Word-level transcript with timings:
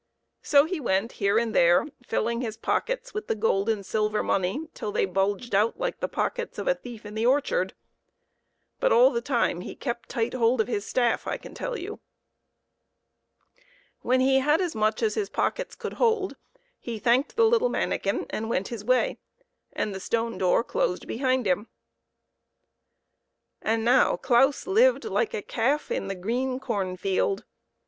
So 0.41 0.65
he 0.65 0.79
went 0.79 1.11
here 1.11 1.37
and 1.37 1.53
there, 1.53 1.85
filling 2.03 2.41
his 2.41 2.57
pockets 2.57 3.13
with 3.13 3.27
the 3.27 3.35
gold 3.35 3.69
and 3.69 3.85
silver 3.85 4.23
money 4.23 4.67
till 4.73 4.91
they 4.91 5.05
bulged 5.05 5.53
out 5.53 5.79
like 5.79 5.99
the 5.99 6.07
pockets 6.07 6.57
of 6.57 6.67
a 6.67 6.73
thief 6.73 7.05
in 7.05 7.13
the 7.13 7.27
orchard; 7.27 7.75
but 8.79 8.91
all 8.91 9.11
the 9.11 9.21
time 9.21 9.61
he 9.61 9.75
kept 9.75 10.09
tight 10.09 10.33
hold 10.33 10.59
of 10.59 10.67
his 10.67 10.87
staff, 10.87 11.27
I 11.27 11.37
can 11.37 11.53
tell 11.53 11.77
you. 11.77 11.99
Claus 11.99 11.99
and 12.33 12.43
fhe 12.73 13.53
Aanikin 13.53 13.59
When 14.01 14.19
he 14.21 14.39
had 14.39 14.59
as 14.59 14.73
much 14.73 15.03
as 15.03 15.13
his 15.13 15.29
pockets 15.29 15.75
could 15.75 15.93
hold, 15.93 16.35
he 16.79 16.97
thanked 16.97 17.35
the 17.35 17.45
little 17.45 17.69
manikin 17.69 18.25
and 18.31 18.49
went 18.49 18.69
his 18.69 18.83
way, 18.83 19.19
and 19.71 19.93
the 19.93 19.99
stone 19.99 20.39
door 20.39 20.63
closed 20.63 21.05
behind 21.07 21.45
him. 21.45 21.67
And 23.61 23.85
now 23.85 24.15
Claus 24.17 24.65
lived 24.65 25.05
like 25.05 25.35
a 25.35 25.43
calf 25.43 25.91
in 25.91 26.07
the 26.07 26.15
green 26.15 26.59
corn 26.59 26.97
field. 26.97 27.45